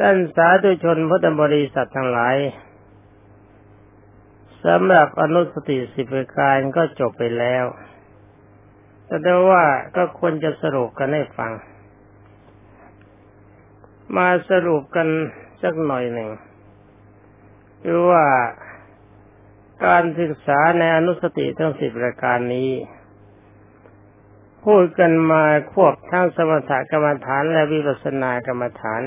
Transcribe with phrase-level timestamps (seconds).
[0.00, 2.36] ด้านสาธุชนพุทธบริษัททั้งหลาย
[4.64, 7.64] สำหรับอนุสติสิบประการก็จบไปแล้ว
[9.22, 9.64] แต่ว่า
[9.96, 11.52] ก็ควรจะสรุปกันให้ฟัง
[14.16, 15.08] มาสรุปกัน
[15.62, 16.30] สักหน่อยหนึ่ง
[17.82, 18.26] คือว่า
[19.86, 22.70] การศึกษาในอนุสติทั้งสิบประการนี้
[24.64, 29.02] พูดกันมาควบทั้งสมถกรรมฐานและวิปัสสนากรรมฐาน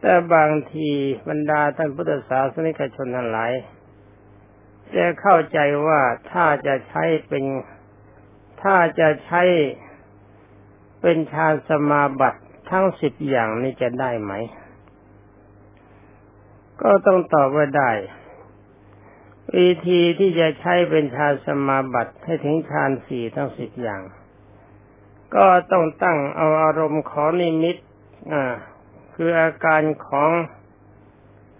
[0.00, 0.90] แต่บางที
[1.28, 3.52] บรรดาท่านพุทธศาสนิกชนทั้งหลาย
[4.96, 6.00] จะเข้าใจว่า
[6.30, 7.44] ถ้าจะใช้เป็น
[8.62, 9.42] ถ้าจะใช้
[11.00, 14.32] เป็นฌานสมาบัติทั้งสิบอย่างนี้จะได้ไหม
[16.82, 17.92] ก็ต้องตอบว่าได้
[19.56, 24.02] วิธีที่จะใช้เป็นฌานสมาบัติให้ถึงฌานสี่ทั้งสิบอย่าง
[25.34, 27.76] ก็ต้องตั้งเอาอารมณ์ของนิมิต
[28.32, 28.54] อ่า
[29.22, 30.30] คืออาการของ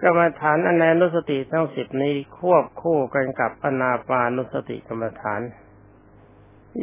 [0.03, 5.41] กรรมฐานอนนุสติทั้งสิบนี้ควบคู่กันกับอนาปานุสติกรรมฐาน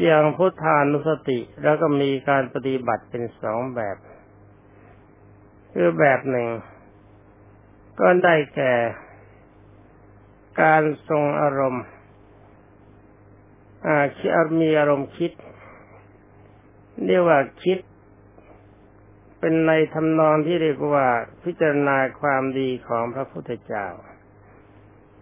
[0.02, 3.98] อย่างพุทธานุสติแล้วก็มีการปฏิบัติเป็นสองแบบ
[5.74, 6.48] คือแบบหนึ่ง
[8.00, 8.74] ก็ได้แก่
[10.62, 11.86] การทรงอารมณ์
[13.86, 15.32] อาคิดมีอารมณ์คิด
[17.06, 17.80] เรียกว่าคิด
[19.40, 21.08] เป็นในทำนองที่เรียกว่า
[21.44, 23.88] พิจารณาความดีของพระพุทธเจ้า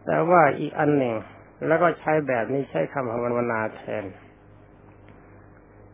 [0.06, 1.16] แต่ว่าอีกอันหนึ่ง
[1.68, 4.06] แล้วก็ใช้แบบนี้ใช้คำภาวนาแทน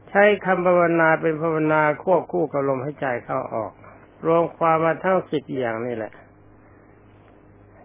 [0.10, 3.72] ใช้คำภาวนาเป็นภาวนาควบคู่กับลมหายใจเข้าออก
[4.26, 6.14] รวมความมาทั้งสิบอย่างนี่แหละ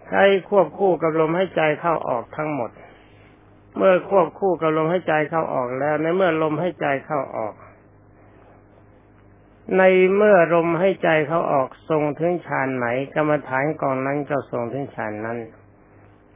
[0.09, 2.71] ใช้ควบคู่กับลมหายใจเข้าออกทั้งหมด
[3.77, 7.55] เมื่อควบคู่กับลมหายใจเข้าออกแล้วในเมื่อลมหายใจเข้าออก
[9.79, 9.83] ใน
[10.15, 15.39] เมื่อลมให้ใจเขาออกทรงถึงฌานไหน กรรมฐานกองนั้นก็ทรงถึงฌานนั้น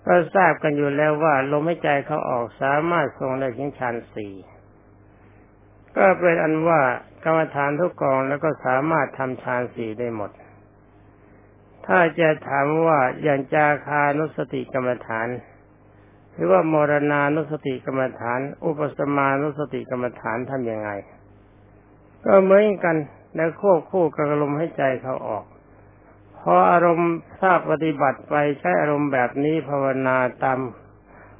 [0.07, 4.35] ก็ทราบกันอยู่แล้วว่า ลมให้ใจเขาออกสามารถทรงได้ถึงฌานสี่
[5.97, 6.81] ก็เป็นอันว่า
[7.25, 10.31] กรรมฐานทุกกองแล้วก็สามารถทำฌานสี่ได้หมด
[11.87, 15.29] ถ้าจะถามว่าอย่างจาคานุสติกรรมฐาน
[16.33, 20.91] หรือว่ามรณานุสติกรรมฐาน อุปสมานุสติกรรมฐานทำยังไง
[22.25, 22.97] ก็เหมือนกัน
[23.35, 25.45] แล้วควบคู่กับอารมให้ใจเขาออก
[26.39, 30.59] พออารมณ์ทราบปฏิบัติไปใช้อารมณ์แบบนี้ภาวนาตาม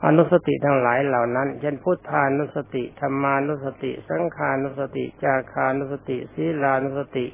[0.05, 7.27] อนุสติทั้งหลายเหล่านั้น เช่นพุทธานุสติธรรมานุสติ สังขานุสติ จาคานุสติศีลานุสติ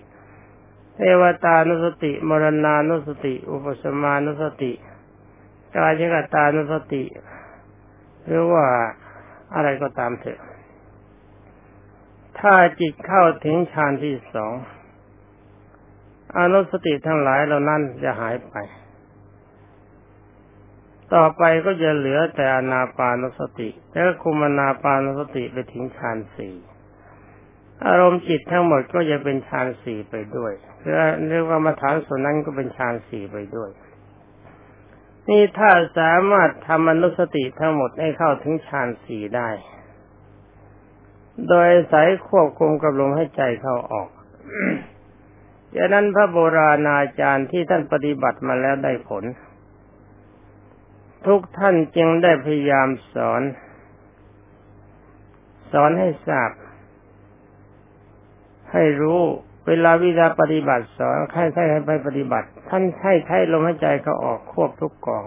[0.94, 4.72] เทวตานุสติ มรณานุสติ อุปสมานุสติ
[5.76, 7.04] กายกตานุสติ
[8.26, 8.64] หรือว่า
[9.54, 10.40] อะไรก็ตามเถอะ
[12.40, 14.54] ถ้าจิตเข้าถึงฌานที่สอง
[16.38, 18.54] อนุสติทั้งหลายเหล่านั้นจะหายไป
[21.14, 26.54] ต่อไปก็จะเหลือแต่อนาปานสติ แล้วคุมนาปานสติไปถึงฌานสี่
[27.86, 30.52] อารมณ์จิตทั้งหมดก็จะเป็นฌานสี่ไปด้วย
[31.28, 33.70] เรียกว่ามาฐานส่วนนั้นก็เป็นฌานสี่ไปด้วย
[35.28, 39.50] นี่ถ้าสามารถทำอนุสติทั้งหมดให้เข้าถึงฌานสี่ได้
[41.48, 44.08] โดยสายควบคุมกับลมให้ใจเข้าออก
[45.74, 49.24] ดังนั้นพระโบราณอาจารย์ที่ท่านปฏิบัติมาแล้วได้ผล
[51.26, 53.42] ทุกท่านจึงได้พยายามสอน
[55.72, 56.50] สอนให้ทราบ
[58.72, 59.20] ให้รู้
[59.66, 65.24] เวลาวิชาปฏิบัติสอนใครใครให้ไปปฏิบัติ ท่านให้ใช้ลมหายใจเขาออกควบทุกกอง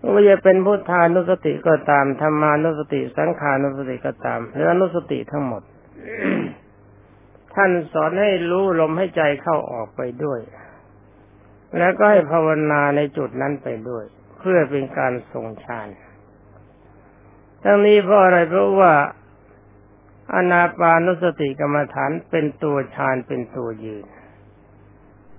[0.00, 5.62] ว่าจะเป็นพุทธานุสติก็ตามธรรมานุสติ สังขานุสติก็ตามหรืออนุสติทั้งหมด
[7.54, 10.40] ท่านสอนให้รู้ลมให้ใจเข้าออกไปด้วย
[11.78, 14.04] แล้วก็ให้ภาวนาในจุดนั้นไปด้วย
[14.38, 15.88] เพื่อเป็นการทรงฌาน
[17.62, 18.92] ทั้งนี้เพราะอะไรเพราะว่า
[20.34, 24.06] อนาปานุสติกรรมฐานเป็นตัวฌานเป็นตัวยืน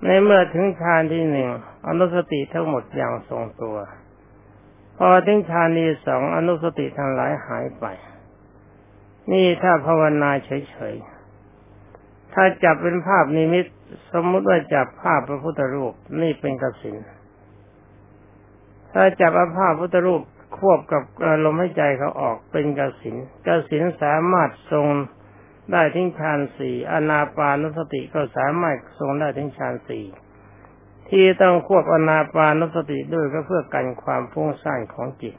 [0.05, 1.50] ในเมื่อถึงฌานที่หนึ่ง
[1.88, 3.77] อนุสติทั้งหมดอย่างทรงตัว
[5.01, 7.86] พอถึงฌานีสองอนุสติทั้งหลายหายไป
[9.31, 13.66] นี่ถ้าภาวนาเฉยๆ ถ้าจับเป็นภาพนิมิต
[14.13, 16.96] สมมุติว่าจับภาพพระพุทธรูปนี่เป็นกสิน
[18.94, 20.22] ถ้าจับภาพพุทธรูป
[20.57, 21.04] ควบกับ
[21.46, 23.16] ลมหายใจเขาออกเป็นกสิน
[23.48, 24.88] กสินสามารถทรง
[25.72, 30.06] ได้ทิ้งฌานสี่อนาปานุสติก็สามารถทรงได้ทิ้งฌานสี่
[31.09, 35.35] ที่ต้องควบอนาปานุสติด้วยก็เพื่อกันความฟุ้งซ่านของจิต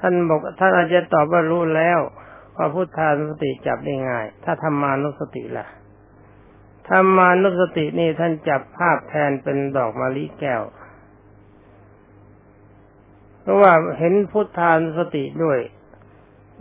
[0.00, 2.00] ท่านบอกท่านอาจจะตอบว่ารู้แล้ว
[2.56, 5.66] ว่าพุทธานุสติจับได้ง่าย ถ้าธรรมานุสติล่ะ
[6.88, 10.62] ธรรมานุสตินี่ท่านจับภาพแทนเป็นดอกมะลิแก้ว
[13.40, 15.58] เพราะว่าเห็นพุทธานุสติด้วย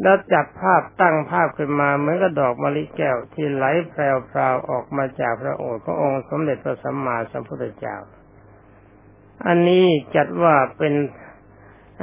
[0.02, 7.96] แล้วจับภาพตั้งภาพขึ้นมาเหมือนกับดอกมะลิแก้วที่ไหลแพรวๆออกมาจากพระโอษฐ์ขององค์สมเด็จพระสัมมาสัมพุทธเจ้า
[9.48, 9.86] อันนี้
[10.16, 10.94] จัดว่าเป็น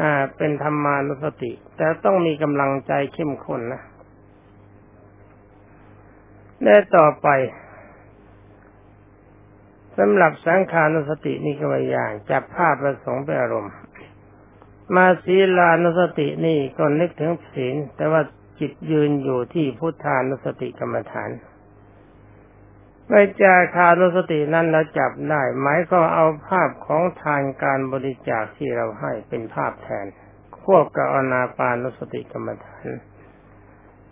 [0.00, 3.82] อ่าเป็นธรรมานุสติ แต่ต้องมีกำลังใจเข้มข้นนะ
[6.62, 7.28] และต่อไป
[9.98, 13.72] สำหรับสังขานุสตินี่ก็อย่างจับภาพประสงค์เป็นอารมณ์
[14.94, 18.22] มาศีลานุสตินี่ก็นึกถึงศีล แต่ว่า
[18.60, 21.30] จิตยืนอยู่ที่พุทธานุสติกรรมฐาน
[23.08, 30.06] ไ่จาคานุสตินั้นเราจับได้หมายก็เอาภาพของทานการบริจาคที่เราให้เป็นภาพแทน
[30.64, 32.86] ควบกับอนาปานุสติกรรมฐาน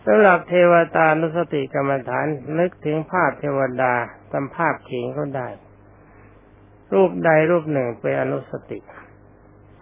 [0.06, 2.26] สำหรับเทวตานุสติกรรมฐาน
[2.58, 3.94] นึกถึงภาพเทวดา
[4.32, 5.48] ตามภาพเขียงก็ได้
[6.94, 8.78] รูปใดรูปหนึ่งเป็นอนุสติ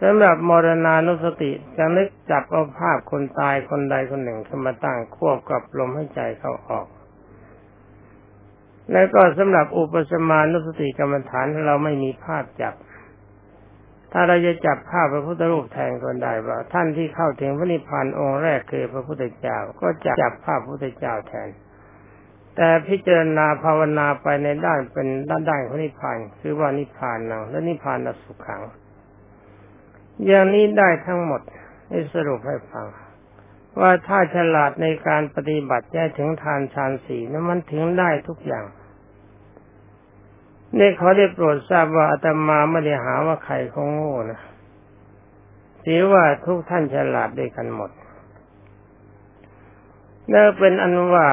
[0.02, 6.86] สำหรับมรณานุสติจะนึกจับเอาภาพคนตายคนใดคนหนึ่งขึ้นมาตั้งควบกับลมหายใจเข้าออก
[8.92, 12.74] แล้วก็สำหรับอุปสมานุสติกรรมฐานเราไม่มีภาพจับ
[14.12, 21.48] ถ้าเราจะจับภาพพระพุทธรูปแทนคนได้ว่า ท่านที่เข้าถึงพระนิพพานองค์แรกคือพระพุทธเจ้า ก็จะจับภาพพระพุทธเจ้าแทน
[22.56, 28.62] แต่พิจารณาภาวนาไปในด้านเป็นด้านด้านของนิพพานคือว่านิพพานนังและนิพพานสุขขัง
[30.26, 31.40] อย่างนี้ได้ทั้งหมด
[31.88, 32.86] ให้สรุปให้ฟัง
[33.80, 38.64] ว่าถ้าฉลาดในการปฏิบัติแย่ถึงทานฌานสีนั้นมันถึงได้ทุกอย่าง
[40.78, 44.40] นี่เขาได้โปรดทราบว่าอาตมาไม่ได้หาว่าใครเขาโง่นะ
[45.84, 47.90] ถือว่าทุกท่านฉลาดด้วยกันหมด
[50.32, 51.28] นั่นเป็นอันว่า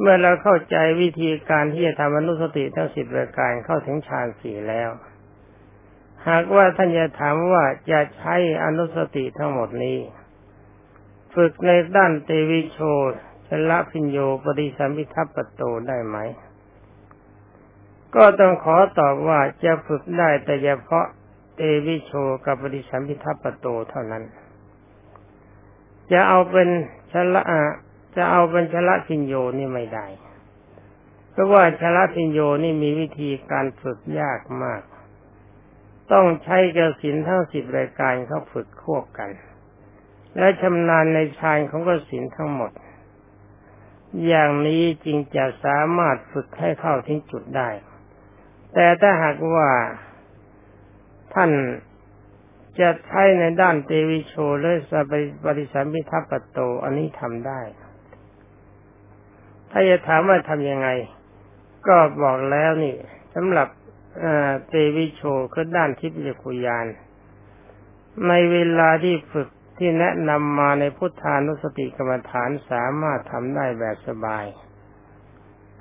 [0.00, 4.90] เมื่อเราเข้าใจวิธีการที่จะทำอนุสติทั้งสิบรายการเข้าถึงฌานสี่แล้ว
[6.26, 9.98] หากว่าท่านจะถามว่าจะใช้อนุสติทั้งหมดนี้
[11.34, 12.80] ฝึกในด้านเตวิโช
[13.48, 16.16] ชละพิญโยปฏิสัมพิทัปโตได้ไหม
[18.14, 21.06] ก็ต้องขอตอบว่าจะฝึกได้แต่เฉพาะ
[21.56, 22.12] เตวิโช
[22.46, 24.24] กับปฏิสัมพิทัปโตเท่านั้น
[26.12, 26.68] จะเอาเป็น
[27.12, 27.42] ชละ
[28.16, 30.06] จะเอาเป็นชละพิญโยนี่ไม่ได้
[31.32, 34.82] เพราะว่าชละพิญโยนี่มีวิธีการฝึกยากมาก
[36.12, 39.30] ต้องใช้กระสินทั้งสิบรายการเขาฝึกควบกัน
[40.38, 42.72] และชำนาญในชายของกสินทั้งหมด
[44.26, 47.68] อย่างนี้จึงจะสามารถฝึกให้เข้าถึงจุดได้
[48.74, 49.70] แต่ถ้าหากว่า
[51.34, 51.50] ท่าน
[52.80, 54.92] จะใช้ในด้านเตวิโชหรือส
[55.44, 57.60] ปริสัมพิทัปโต อันนี้ทำได้
[59.70, 60.88] ถ้าจะถามว่าทำยังไง
[61.88, 62.96] ก็บอกแล้วนี่
[63.34, 63.68] สำหรับ
[64.68, 65.22] เตวิโช
[65.52, 66.86] คือด้านทิพยคุยาน
[68.28, 74.46] ในเวลาที่ฝึกที่แนะนำมาในพุทธานุสติกรรมฐานสามารถทำได้แบบสบาย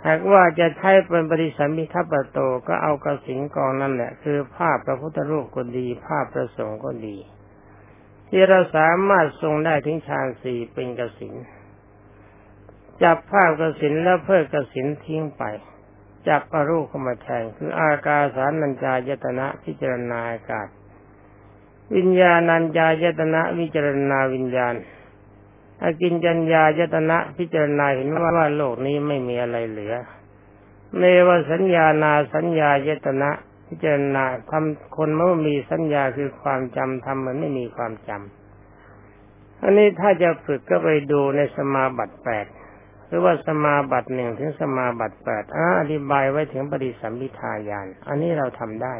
[0.05, 7.17] หากว่าจะใช้เป็นปฏิสัมพิทัปโตก็เอากระสินกองนั่นแหละ คือภาพพระพุทธรูปก็ดี ภาพพระสงฆ์ก็ดี
[8.29, 11.33] ที่เราสามารถทรงได้ถึงฌานสี่เป็นกระสิน
[13.03, 15.43] จับภาพกระสินแล้วเพิกกระสินทิ้งไป
[16.27, 20.67] จับอรูปเข้ามาแทนคืออากาสานัญจายตนะพิจารณาอากาศ
[21.95, 24.75] วิญญาณัญญายตนะวิจารณาวิญญาณ
[25.81, 29.95] อากินจัญญายตนะพิจารณาเห็นว่าว่าโลกนี้ไม่มีอะไรเหลือ
[30.97, 33.31] เมวสัญญานาสัญญายตนะ
[33.67, 42.45] พิจารณาทำคนเมื่อมีสัญญาคือความจำทำมันไม่มีความจำอันนี้ถ้าจะฝึกก็ไปดูในสมาบัติแปด
[43.07, 45.43] หรือว่าสมาบัติหนึ่งถึงสมาบัติแปด
[45.79, 48.95] อธิบายไว้ถึงปฏิสัมพิทายาน อันนี้เราทำได้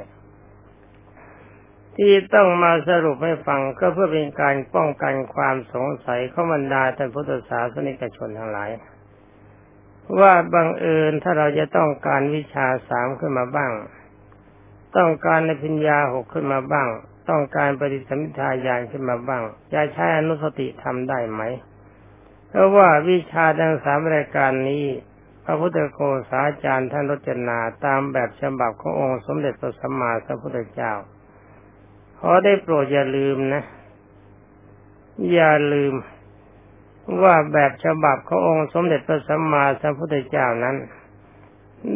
[1.96, 8.70] ที่ต้องมาสรุปให้ฟังก็เพื่อเป็นการป้องกันความสงสัยข้อบรรดาท่านพุทธศาสนิกชนทั้งหลาย
[10.20, 13.72] ว่าบังเอิญถ้าเราจะต้องการวิชาสามขึ้นมาบ้าง
[14.98, 16.88] ต้องการในพิญญาหกขึ้นมาบ้าง
[17.30, 21.42] ต้องการปฏิสัมพิทายานขึ้นมาบ้างจะใช้อนุสติทำได้ไหม
[22.58, 24.86] ราะว่าวิชาดังสามรายการนี้
[25.44, 26.00] พระพุทธโก
[26.30, 30.94] ษาจารย์ท่านรจนาตามแบบฉบับขององค์สมเด็จพระสัมมาสัมพุทธเจ้า
[32.20, 33.64] ขอได้โปรดอย่าลืมนะ
[35.34, 35.94] อย่าลืม
[37.24, 40.76] ว่าแบบฉบับขององค์สมเด็จพระสัมมาสัมพุทธเจ้านั้น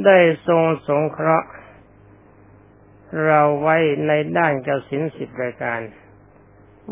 [0.05, 1.49] ได้ทรงสงเคราะห์
[3.25, 3.77] เราไว้
[4.07, 5.79] ในด้านกสินสิบรายการ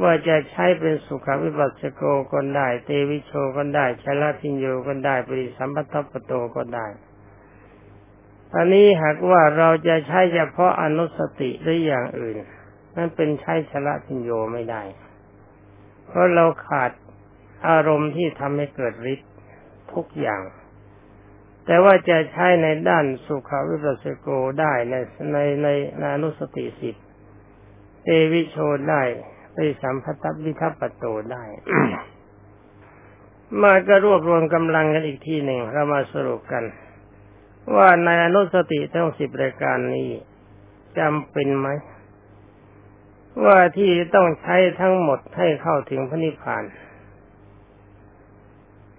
[0.04, 2.04] ว่าจะใช้เป็นสุขวิปัสสโก
[2.34, 6.88] ก็ได้ เตวิโชก็ได้ชลาพิญโยก็ได้ปริสัมพัทปโตก็ได้
[8.52, 12.38] ตอนนี้หากว่าเราจะใช้เฉพาะอนุสติหรืออย่างอื่น
[12.96, 14.84] นั่นเป็นใช้ชละพิญโยไม่ได้
[16.08, 16.92] เพราะเราขาด
[17.70, 19.32] อารมณ์ที่ทำให้เกิดฤทธิ์
[19.94, 20.42] ทุกอย่าง
[21.66, 24.28] แต่ว่าจะใช้ในด้านสุขวิปัสสโก
[24.60, 24.96] ได้ใน
[25.34, 25.38] ใน
[26.00, 26.96] ในอนุสติสิบ
[28.04, 28.58] เตวิโช
[28.90, 29.02] ได้
[29.82, 31.44] สัมพัตวิทัปโตได้
[33.62, 36.64] มาก็รวบรวมกำลังกันอีกทีหนึ่งเรามาสรุปกัน
[37.76, 40.10] ว่าในอนุสติทั้งสิบรายการนี้
[41.00, 41.68] จำเป็นไหม
[43.46, 46.64] ว่าที่ต้องใช้ทั้งหมดให้เข้าถึงพระนิพพาน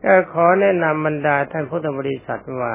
[0.04, 2.74] ก็ขอแนะนำบรรดาท่านพุทธบริษัทว่า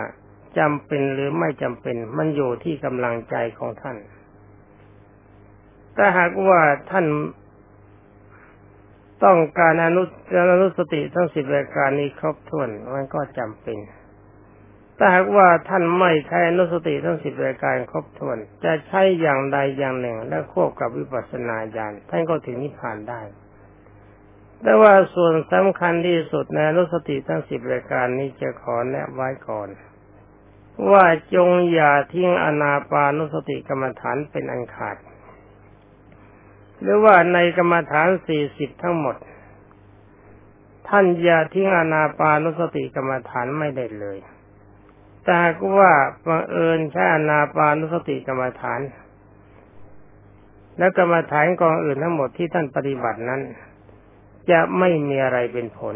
[0.58, 3.98] จำเป็นหรือไม่จำเป็น มันอยู่ที่กำลังใจของท่าน
[5.98, 6.62] ถ้าหากว่า
[6.92, 7.06] ท่าน
[9.24, 10.04] ต้องการอนุ
[10.52, 13.78] อนุสติทั้งสิบรายการนี้ครบถ้วนมันก็จำเป็น
[14.98, 23.22] ถ้าหากว่าท่านไม่ใช้อนุสติทั้งสิบรายการครบถ้วน จะใช้อย่างใดอย่างหนึ่ง และควบกับวิปัสสนาญาณท่านก็ถึงนิพพานได้
[24.62, 29.70] แต่ว่าส่วนสำคัญที่สุดในอนุสติทั้งสิบรายการนี้จะขอแนะไว้ก่อน
[30.92, 31.06] ว่า
[31.36, 34.98] จงอย่าทิ้งอนาปานุสติกรรมฐานเป็นอันขาด
[36.86, 39.16] หรือว่าในกรรมฐานสี่สิบทั้งหมด
[40.88, 44.18] ท่านอย่าทิ้งอนาปานุสติกรรมฐานไม่ได้เลย
[45.24, 45.92] แต่หากว่า
[46.28, 48.82] บังเอิญใช้อนาปานุสติกรรมฐาน
[50.78, 53.42] และกรรมฐานกองอื่นทั้งหมดที่ท่านปฏิบัตินั้น
[54.52, 55.96] จะไม่มีอะไรเป็นผล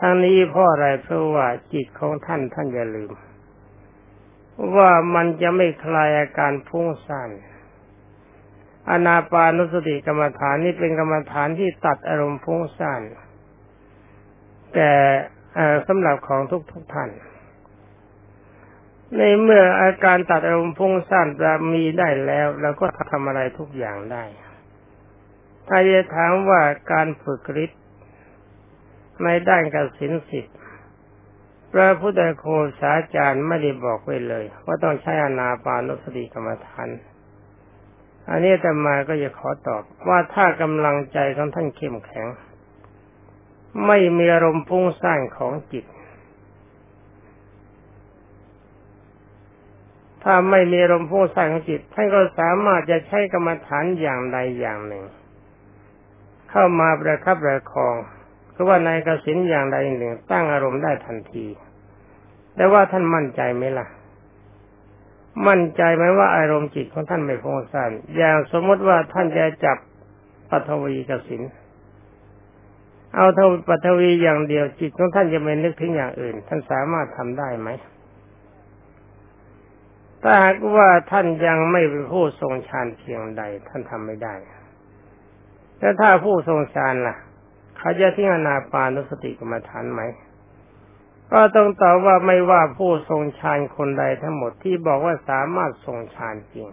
[0.00, 3.12] ทั้งนี้เพราะอะไรเพราะว่าจิตของท่านท่านอย่าลืม
[4.76, 7.30] ว่ามันจะไม่คลายอาการพุ่งซ่าน
[8.90, 13.02] อนาปานุสติกรรมฐานนี่เป็นกรรมฐานที่ตัดอารมณ์ฟุ้งซ่าน
[14.74, 14.90] แต่
[15.86, 17.10] สำหรับของทุกทุกท่าน
[19.16, 24.24] ในเมื่ออาการตัดอารมณ์ฟุ้งซ่านจะมีได้แล้วเราก็ทำอะไรทุกอย่างได้
[25.68, 26.60] ถ้าจะถามว่า
[26.92, 27.82] การฝึกฤทธิ์
[29.24, 30.56] ในด้านกสินสิทธิ์
[31.72, 32.44] พระพุทธโค
[32.80, 36.88] สาจารย์ไม่ได้บอกไว้เลย ว่าต้องใช้อนาปานุสติกรรมฐาน
[38.30, 42.26] อันนี้แต่มาก็จะขอตอบว่าถ้ากำลังใจของท่านเข้มแข็ง
[43.86, 45.84] ไม่มีอารมณ์พุ่งสร้างของจิต
[50.22, 55.04] ถ้าไม่มีอารมณ์พุ่งสร้างของจิตท่านก็สามารถจะใช้กรรมฐานอย่างใดอย่างหนึ่ง
[56.50, 57.96] เข้ามาประคับประคอง
[58.54, 61.46] คือว่าในกสินอย่างใดหนึ่งตั้งอารมณ์ได้ทันที
[62.54, 63.86] แต่ว่าท่านมั่นใจไหมล่ะ
[65.46, 69.78] มั่นใจไหมว่าอารมณ์จิตของท่านไม่คงซ่านอย่างสมมติว่าท่านจะจับ
[70.50, 71.42] ปัทวีกสิน
[73.14, 77.68] เอาเท่าปัทวีอย่างเดียวจิตของท่านจะไม่นึกถึงอย่างอื่น ท่านสามารถทำได้ไหม
[80.22, 84.34] ถ้าหากว่าท่านยังไม่เป็นผู้ทรงฌานเพียงใด ท่านทำไม่ได้
[85.78, 87.16] แล้วถ้าผู้ทรงฌานล่ะ
[87.78, 90.02] เขาจะทิ้งอนาปานุสติกรรมฐานไหม
[91.32, 96.68] ก็ต้องตอบว่าไม่ว่าผู้ทรงฌานคนใดทั้งหมดที่บอกว่าสามารถทรงฌานจริง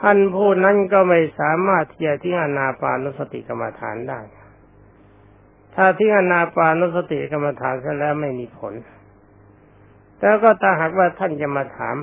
[0.00, 4.20] ท่านผู้นั้นก็ไม่สามารถที่จะทิ้งอนาปานุสติกรรมฐานได้
[5.74, 8.74] ถ้าทิ้งอนาปานุสติกรรมฐานเสร็จแล้วไม่มีผล
[10.20, 11.96] แล้วก็ถ้าหากว่าท่านจะมาถาม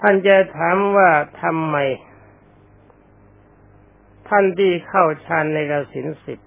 [0.00, 1.10] ท่านจะถามว่า
[1.42, 1.76] ทำไม
[4.28, 6.38] ท่านที่เข้าฌานในกสินสิบ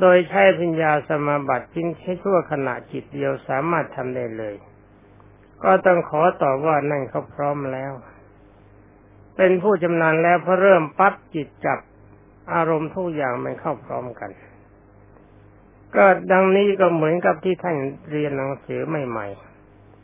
[0.00, 4.54] โดยใช้ปัญญาสมาบัติเพียงแค่ชั่วขณะจิตเดียวสามารถทำได้เลย
[5.64, 7.92] ก็ต้องขอตอบว่านั่นเขาพร้อมแล้ว
[9.36, 11.78] เป็นผู้จำนานแล้วพอเริ่มปั๊บจิตจับ
[12.54, 14.30] อารมณ์ทุกอย่างมันเข้าพร้อมกัน
[15.96, 17.76] ก็ดังนี้ก็เหมือนกับที่ท่าน
[18.10, 19.26] เรียนหนังสือใหม่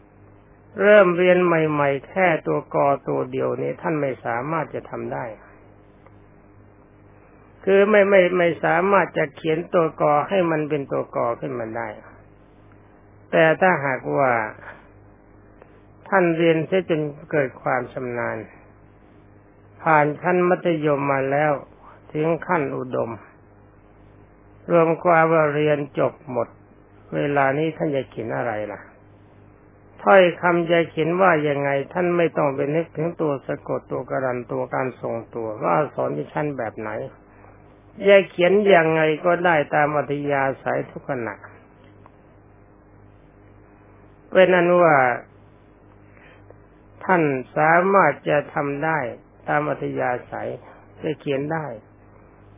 [0.02, 5.24] ๆ เริ่มเรียนใหม่ ๆ แค่ตัวกอตัวเดียวนี้ท่านไม่สามารถจะทำได้
[7.68, 11.88] คือไม่ไม่ไม่สามารถจะเขียนตัวกอให้มันเป็นตัวกอขึ้นมาได้
[13.30, 14.32] แต่ถ้าหากว่า
[16.08, 18.38] ท่านเรียนเสียจนเกิดความชำนาญ
[19.82, 21.52] ผ่านขั้นมัธยมมาแล้ว
[22.12, 23.10] ถึงขั้นอุดม
[24.70, 26.48] รวมความว่าเรียนจบหมด
[27.16, 28.80] เวลานี้ท่านจะเขียนอะไรล่ะ
[30.02, 36.90] ถ้อยคำจะเขียนว่ายังไง ท่านไม่ต้องไปนึกถึงตัวสะกดตัวกระดันตัวการทรงตัวว่าสอนที่ชั้นแบบไหน
[38.08, 41.34] จะเขียนอย่างไงก็ได้ตามอัธยาศัยทุกขณะ
[44.30, 44.96] เป็นนั้นว่า
[47.04, 47.22] ท่าน
[47.56, 48.98] สามารถจะทำได้
[49.48, 50.48] ตามอัธยาศัย
[51.02, 51.66] จะเขียนได้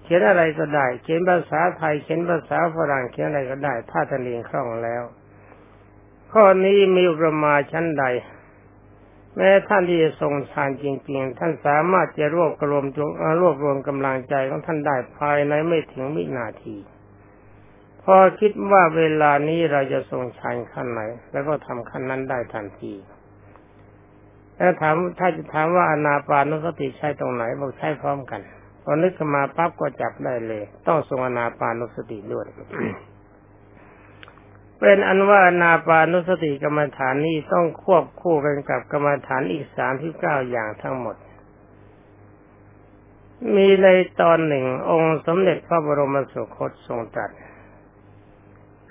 [0.02, 5.02] เขียนอะไรก็ได้ เขียนภาษาไทย เขียนภาษาฝรั่งเขียนอะไรก็ได้ ถ้าท่านเรียนคล่องแล้ว
[6.32, 8.04] ข้อนี้มีอุปมาชั้นใด
[9.40, 16.76] แม้ท่านที่จะทรงฌานจริง ๆ ท่านสามารถจะรวบรวมจงรวบรวมกำลังใจของท่านได้ภายในไม่ถึงวินาที
[18.02, 21.00] พอคิดว่าเวลานี้เราจะทรงฌานขั้นไหน
[21.32, 22.92] แล้วก็ทำขั้นนั้นได้ทันที
[24.56, 28.40] แล้วถามถ้าจะถามว่าอนาปานุสติใช้ตรงไหนบอกใช้พร้อมกัน
[28.82, 32.46] พอนึกขึ้นมาปั๊บก็จับได้เลย ต้องทรงอนาปานุสติด้วย
[34.80, 41.16] เป็นอันว่านาปานุสติกรรมฐานนี้ต้องควบคู่กันกับกรรมฐานอีกสามที่เก้าอย่างทั้งหมด
[43.54, 43.88] มีใน
[44.20, 47.30] ตอนหนึ่งองค์สมเด็จพระบรมสุคตทรงตรัส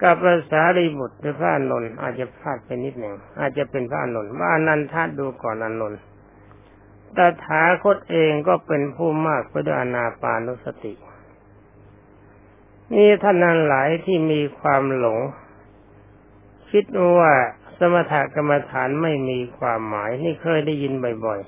[0.02, 6.00] กับภาษารีบุตรหรือพระอนนท์อาจจะพลาดไปนิดหนึ่งอาจจะเป็นพระอนนท์ว่าอนันทาดูก่อนอนนท์
[7.18, 10.94] ตถาคตเองก็เป็นผู้มากไปด้วยอนาปานุสติ
[12.96, 15.20] นี่ท่านนั้นหลายที่มีความหลง
[16.72, 16.86] คิด
[17.18, 17.34] ว่า
[17.80, 20.94] สมถกรรมฐานไม่มีความหมายนี่เคยได้ยิน
[21.26, 21.40] บ่อย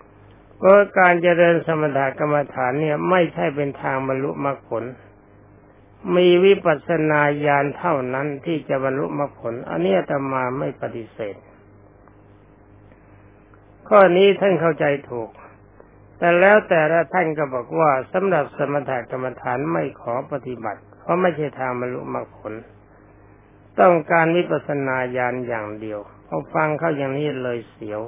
[0.00, 4.84] ๆเพราะการเจริญสมถกรรมฐานเนี่ยไม่ใช่เป็นทางบรรลุมรรคผล
[6.16, 11.36] มีวิปัสสนาญาณเท่านั้นที่จะบรรลุมรรคผล อันนี้ตมาไม่ปฏิเสธ
[13.88, 15.30] ข้อนี้ท่านเข้าใจถูก
[16.18, 22.52] แต่แล้วแต่ละท่านก็บอกว่าสำหรับสมถกรรมฐานไม่ขอปฏิบัติ เพราะไม่ใช่ทางบรรลุมรรคผล
[23.80, 28.00] ต้องการวิปัสสนาญาณอย่างเดียวพอฟังเข้าอย่างนี้เลยเสียว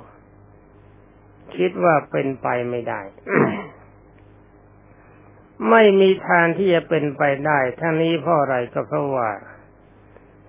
[1.56, 3.00] คิดว่าเป็นไปไม่ได้
[5.70, 9.30] ไม่มีทางที่จะเป็นไปได้ทั้งนี้เพราะอะไรก็เพราะว่า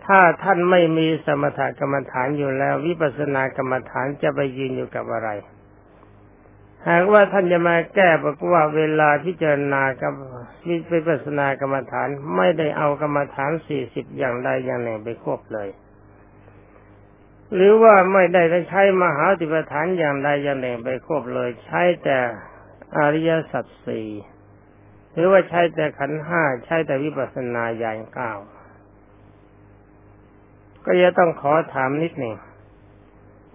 [0.05, 5.29] ถ้าท่านไม่มีสมถกรรมฐานอยู่แล้ว วิปัสสนากรรมฐานจะไปยืนอยู่กับอะไร
[6.89, 10.13] หากว่าท่านจะมาแก้บอกว่าเวลาพิจารณากับ
[10.93, 15.69] วิปัสสนากรรมฐานไม่ได้เอากรรมฐานสี่สิบอย่างใดอย่างหนึ่งไปควบเลย
[17.53, 22.19] หรือว่าไม่ได้ใช้มหาติปฐานอย่างใดอย่างหนึ่งไปควบเลย ใช้แต่
[22.97, 24.09] อริยสัจสี่
[25.13, 28.31] หรือว่าใช้แต่ขันห้าใช้แต่วิปัสสนาญาณเก้า
[30.85, 32.35] ก็จะต้องขอถามนิดหนึ่ง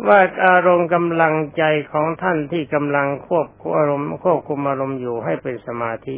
[0.07, 6.17] ว่าอารมณ์กำลังใจของท่านที่กำลังควบคุมอารมณ์ควบคุมอารมณ์อยู่ให้เป็นสมาธิ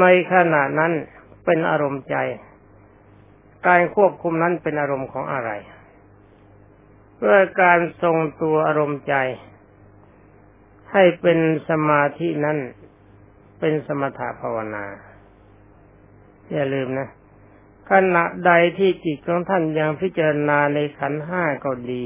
[0.00, 0.92] ในขณะนั้น
[1.44, 2.16] เป็นอารมณ์ใจ
[3.66, 5.50] การควบคุมนั้นเป็นอารมณ์ของอะไร
[7.16, 9.14] เพื่อการทรงตัวอารมณ์ใจ
[10.92, 12.58] ให้เป็นสมาธินั้น
[13.58, 14.84] เป็นสมถภาวนา
[16.52, 17.08] อย่าลืมนะ
[17.90, 22.04] ขณะใดที่จิตของท่านยังพิจารณาในขันห้าก็ดี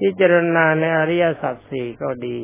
[0.00, 2.38] พิจารณาในอริยสัจสี่ก็ดี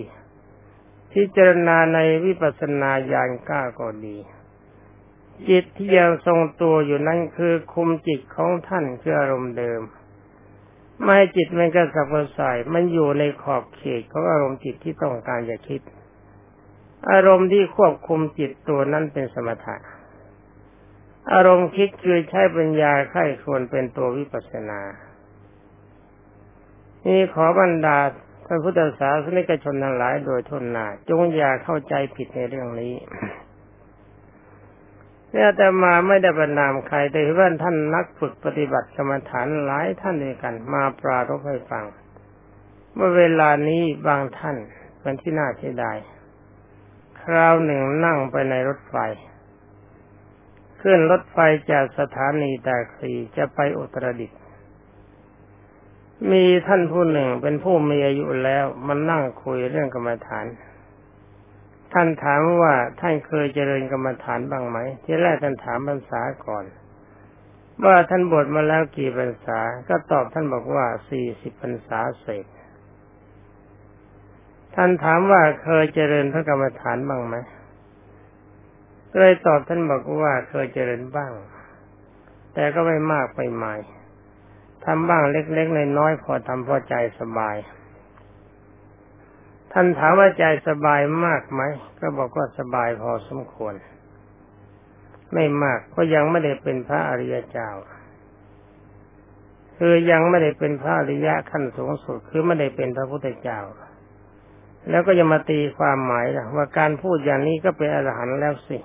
[1.14, 4.16] พิจารณาในวิปัสสนาญาณก้าก็ดี
[5.48, 9.81] จิตที่ยังทรงตัวอยู่นั้นคือคุมจิตของท่านคืออารมณ์เดิม
[11.05, 15.81] ไม่จิตมันก็สับสายมันอยู่ในขอบเขตของอารมณ์จิตที่ต้องการจะคิด
[17.11, 19.77] อารมณ์ที่ควบคุมจิตตัวนั้นเป็นสมถะ
[21.30, 24.80] อารมณ์คิดคือใช้ปัญญาไข้ควรเป็นตัววิปัสนา
[27.06, 27.98] นี่ขอบรรดา
[28.46, 32.94] ท่านพุทธศาสนิกชนทั้งหลายโดยทุนนาจงอย่าเข้าใจผิดในเรื่องนี้
[35.30, 41.85] เนี่ยแต่มาไม่ได้บรรนามใครแต่ว่าท่านนักฝึกปฏิบัติกรรมฐานหลายท่านด้วยกัน มาปรารบให้ฟัง
[42.94, 44.56] เมื่อเวลานี้บางท่าน
[45.00, 45.96] เป็นที่น่าเสียดาย
[47.22, 48.96] คราวหนึ่งนั่งไปในรถไฟ
[50.82, 51.38] ขึ้นรถไฟ
[51.72, 54.38] จากสถานีตาคลีจะไปอุตรดิตถ์
[56.30, 60.46] มีท่านผู้หนึ่งเป็นผู้มีอายุแล้วมันนั่งคุยเรื่องกรรมฐาน
[61.92, 66.64] ท่านถามว่าท่านเคยเจริญกรรมฐานบ้างไหม ที่แรกท่านถามภาษาก่อน
[67.84, 72.46] ว่าท่านบวชมาแล้วกี่พรรษา ก็ตอบท่านบอกว่าสี่สิบพรรษาเศษ
[74.74, 77.36] ท่านถามว่าเคยเจริญพระกรรมฐานบ้างไหม
[79.18, 81.33] เลยตอบท่านบอกว่าเคยเจริญบ้าง
[82.55, 83.75] แต่ก็ไม่มากไปใหม่
[84.85, 87.57] ทำบ้างเล็กๆน้อยพอทำพอใจสบาย
[89.72, 91.62] ท่านถามว่าใจสบายมากไหม
[92.01, 93.75] ก็บอกว่าสบายพอสมควร
[95.35, 97.70] ไม่มากก็ยังไม่ได้เป็นพระอริยเจ้า
[99.79, 103.61] คือยังไม่ได้เป็นพระอริยะขั้นสูงสุด คือไม่ได้เป็นพระพุทธเจ้า
[104.90, 108.78] แล้วก็จะมาตีความหมายนะว่าการพูดอย่างนี้ก็เป็นอรหันต์แล้วสิ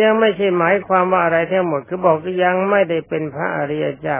[0.00, 4.18] ยังไม่ใช่หมายความว่าอะไรทั้งหมด คือบอกว่ายังไม่ได้เป็นพระอริยเจ้า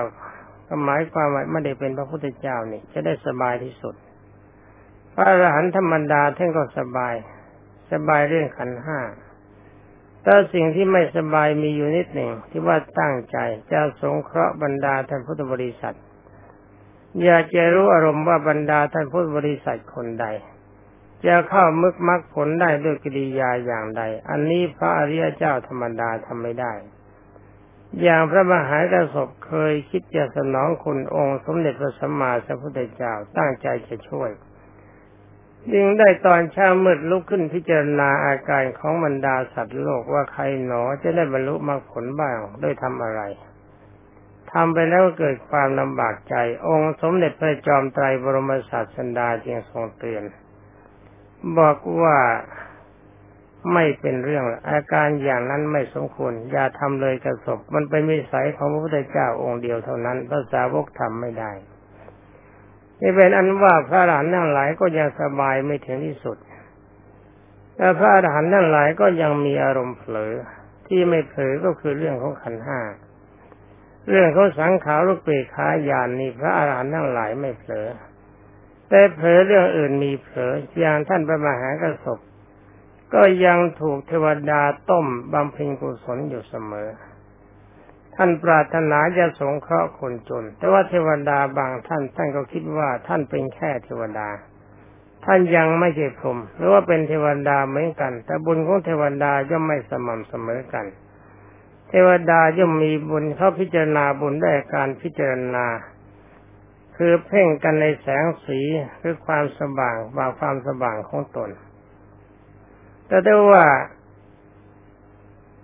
[0.68, 3.94] ก็หมายความว่าไม่ได้เป็นพระพุทธเจ้านี่จะได้สบายที่สุด
[5.14, 7.14] พระอรหันต์ธรรมดาท่านก็สบาย
[7.92, 9.00] สบายเรื่องขันห้า
[10.22, 13.36] แต่สิ่งที่ไม่สบายมีอยู่นิดหนึ่งที่ว่าตั้งใจ
[13.72, 15.96] จะสงเคราะห์บรรดาท่านพุทธบริษัท
[17.24, 20.26] อยากจะรู้อารมณ์ว่าบรรดาท่านพุทธบริษัทคนใด
[21.26, 26.72] จะเข้ามึกมักผลได้ด้วยกิริยาอย่างใด อันนี้พระอริยเจ้าธรรมดาทำไม่ได้
[28.02, 34.30] อย่างพระมหากระสบเคยคิดจะสนองคุณองค์สมเด็จพระสัมมาสัมพุทธเจ้าตั้งใจจะช่วย
[35.72, 43.22] จึงได้ตอนเช้ามืดลุกขึ้นพิจารณาอาการของบรรดาสัตว์โลกว่าใครหนอจะได้บรรลุมรรคผลบ้างด้วยทำอะไร
[44.52, 46.34] ทำไปแล้วเกิดความลำบากใจ
[46.68, 50.22] องค์สมเด็จพระจอมไตรบรมศาสดาจึงทรงเตือน
[51.58, 52.16] บอกว่า
[53.72, 61.52] ไม่เป็นเรื่อง อาการอย่างนั้นไม่สมควร อย่าทำเลยกระสบมันเป็นวิสัยของพระพุทธเจ้าองค์เดียวเท่านั้นภาษาวกทำไม่ได้
[63.00, 66.36] นี่เป็นอันว่าพระอรหันต์ทั้งหลายก็ยังสบายไม่ถึงที่สุด
[67.76, 70.32] แต่พระอรหันต์ทั้งหลายก็ยังมีอารมณ์เผลอ
[70.88, 72.80] ที่ไม่เผลอก็คือเรื่องของขันห้า
[74.10, 77.88] เรื่องเของสังขารลูกเปกขาญาณนี่พระอารหันต์ทั้งหลายไม่เผลอ
[78.88, 82.18] แต่เผลอเรื่องอื่นมีเผลออย่างท่านพระมหากระสบ
[83.14, 86.88] ก็ยังถูกเทวดาต้มบำเพ็ญกุศลอยู่เสมอ
[88.16, 94.28] ท่านปรารถนาจะสงเคราะห์คนจน แต่ว่าเทวดาบางท่านท่านก็คิดว่าท่านเป็นแค่เทวดา
[95.24, 105.66] ท่านยังไม่ใช่พรหมหรือว่าเป็นเทวดาเหมือนกัน แต่บุญของเทวดาย่อมไม่สม่ำเสมอกันเเทวดาย่อมมีบุญเขาพิจารณาบุญได้การพิจารณา
[106.96, 108.60] คือเพ่งกันในแสงสี
[109.00, 111.50] คือความสว่างบางความสว่างของตน
[113.06, 113.66] แต่ได้ว่า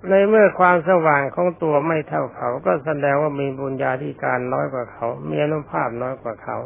[0.08, 6.58] ในเมื่อความสว่างของตัวไม่เท่าเขา ก็แสดงว่ามีบุญญาธิการน้อยกว่าเขา มีอนุภาพน้อยกว่าเขา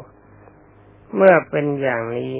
[1.15, 2.33] เมื่อเป็นอย่างนี้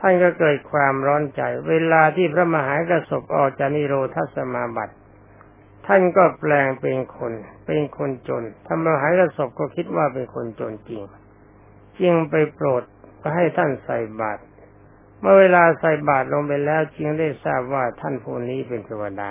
[0.00, 4.94] ท่านก็เกิดความร้อนใจ เวลาที่พระมหากระสบออกจากนิโรธสมาบัติ
[5.86, 7.32] ท่านก็แปลงเป็นคน
[7.66, 11.02] เป็นคนจนพระมหากระสบก็คิดว่าเป็นคนจนจริง
[12.00, 12.82] จึงไปโปรด
[13.34, 14.42] ให้ท่านใส่บาตร
[15.20, 19.30] เมื่อเวลาใส่บาตรลงไปแล้วจึงได้ทราบว่าท่านผู้นี้เป็นเทวดา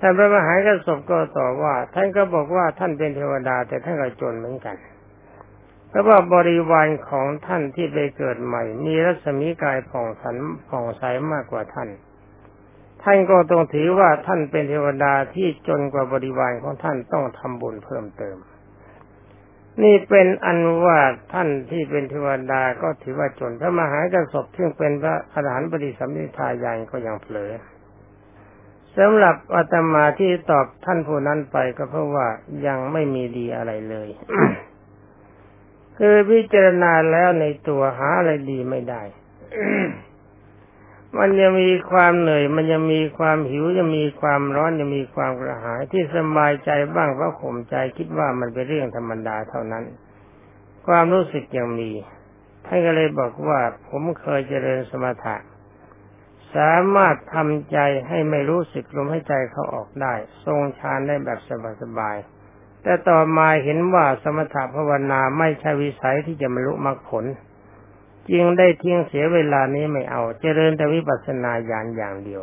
[0.00, 4.76] ท่านพระมหากระสบก็ตอบว่า ท่านก็บอกว่าท่านเป็นเทวดาแต่ท่านก็จนเหมือนกัน
[5.94, 10.36] พราะว่าบริวารของท่านที่ไปเกิดใหม่ มีรัศมีกายผ่องสัน
[10.68, 11.02] ผ่องใส
[11.32, 11.88] มากกว่าท่าน
[13.02, 18.36] ท่านก็ต้องถือว่าท่านเป็นเทวดาที่จนกว่าบริวารของท่านต้องทำบุญเพิ่มเติม
[19.82, 20.98] นี่เป็นอันว่า
[21.32, 27.52] ท่านที่เป็นเทวดาก็ถือว่าจนพระมหากระสบซึ่งเป็นพระอรหันต์ปฏิสัมพิทายานก็ยังเผลอ
[28.98, 32.26] สำหรับอาตมาที่ตอบท่านผู้นั้นไปก็เพราะว่า
[32.66, 34.08] ยังไม่มีดีอะไรเลย
[35.98, 39.02] คือพิจารณาแล้วในตัวหาอะไรดีไม่ได้
[41.18, 49.84] มันยังมีความเหนื่อย มันยังมีความหิวยังมีความร้อนยังมีความกระหายที่สบายใจบ้างเพราะข่มใจคิดว่ามันเป็นเรื่องธรรมดาเท่านั้น
[50.86, 51.90] ความรู้สึกยังมี
[52.66, 55.36] ท่านก็เลยบอกว่าผมเคยเจริญสมถะ
[56.56, 57.78] สามารถทำใจ
[58.08, 61.38] ให้ไม่รู้สึกลมใหายใจเขาออกได้ ทรงฌานได้แบบ
[61.82, 62.41] สบายๆ
[62.82, 67.24] แต่ต่อมาเห็นว่าสมถภาวนาไม่ใช่วิสัยที่จะบรรลุมรรคผล
[68.30, 72.42] จึงได้ทิ้งเสียเวลานี้ไม่เอา เจริญแต่วิปัสสนาญาณอย่างเดียว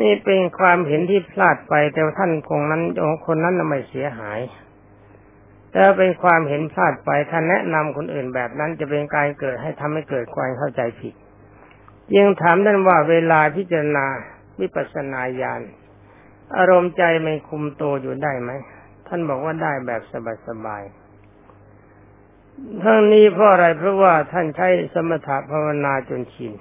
[0.00, 4.40] นี่เป็นความเห็นที่พลาดไปแต่ท่านคงนั้นองคนนั้นไม่เสียหาย
[5.72, 11.14] แต่เป็นความเห็นพลาดไปท่านแนะนำคนอื่นแบบนั้นจะเป็นการเกิดให้ทำให้เกิดความเข้าใจผิด
[12.16, 14.06] ยังถามท่านว่าเวลาพิจารณา
[14.60, 15.62] วิปัสสนาญาณ
[16.56, 18.50] อารมณ์ใจมันคุมโตอยู่ได้ไหม
[19.06, 20.02] ท่านบอกว่าได้แบบ
[20.46, 26.52] สบายๆทั้งนี้เพราะอะไรเพราะว่าท่านใช้สมถะภาวนาจนชิน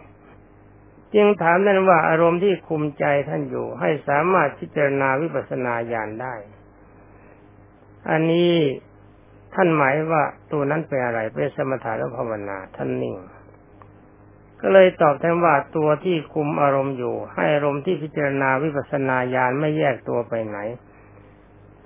[1.14, 6.36] จึงถามท่านว่าอารมณ์ที่คุมใจท่านอยู่ ให้สามารถพิจารณาวิปัสสนาญาณได้
[8.10, 8.54] อันนี้
[9.54, 13.16] ท่านหมายว่าตัวนั้นเป็นอะไรเป็นสมถะและภาวนาท่านนิ่ง
[14.62, 20.58] ก็เลยตอบแทนว่าตัวที่คุมอารมณ์อยู่ ให้อารมณ์ที่พิจารณาวิปัสสนาญาณไม่แยกตัวไปไหน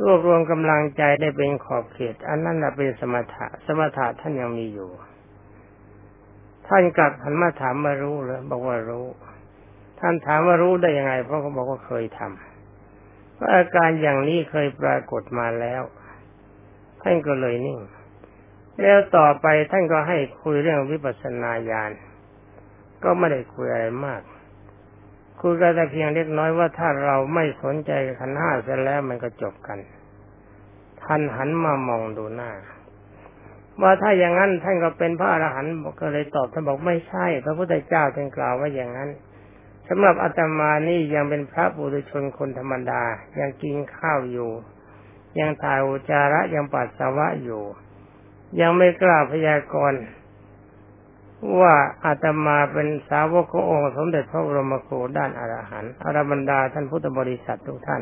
[0.03, 4.89] รวบรวมกำลังใจได้เป็นขอบเขต อันนั้นเป็นสมถะสมถะท่านยังมีอยู่
[6.67, 9.05] ท่านกลับหันมาถามมารู้เลยบอกว่ารู้
[9.99, 15.81] ท่านถามว่ารู้ได้ยังไง เพราะเขาบอกว่าเคยทำเพราะอาการอย่างนี้เคยปรากฏมาแล้ว
[17.01, 17.79] ท่านก็เลยนิ่ง
[18.81, 21.91] แล้วต่อไปท่านก็ให้คุยเรื่องวิปัสสนาญาณ
[23.03, 24.21] ก็ไม่ได้คุยอะไรมาก
[25.41, 29.79] คุยกันแต่เพียงเล็กน้อยว่าถ้าเราไม่สนใจขันห้าเสร็จแล้วมันก็จบกัน
[31.01, 32.51] ทพันหันมามองดูหน้า
[33.81, 39.09] ว่าถ้าอย่างนั้นท่านก็เป็นพระอรหันต์ก็เลยตอบท่านบอกไม่ใช่ พระพุทธเจ้าท่านกล่าวว่าอย่างนั้น
[39.87, 43.03] สำหรับอาตมานี่ยังเป็นพระบุตรชนคนธรรมดา
[43.39, 44.51] ยังกินข้าวอยู่
[45.39, 47.63] ยังถ่ายอุจาระยังปัสสาวะอยู่
[48.59, 50.01] ยังไม่กล้าพยากรณ์
[51.59, 51.75] ว่า
[52.05, 58.01] อาตมาเป็นสาวกขององค์สมเด็จพระบรมครูด้านอรหันต์อรบรรดาท่านพุทธบริษัททุกท่าน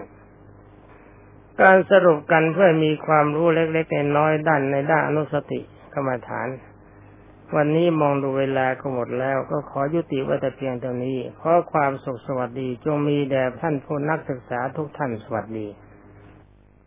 [1.61, 5.59] การสรุปกันเพื่อมีความรู้เล็กๆน้อยๆด้านในด้านอนุสติ
[5.93, 6.47] กรรมฐาน
[7.55, 15.67] วันนี้มองดูเวลาก็หมดแล้ว ก็ขอยุติไว้แต่เพียงเท่านี้ ขอความสุขสวัสดีจงมีแด่ท่านผู้นักศึกษาทุกท่านสวัสดี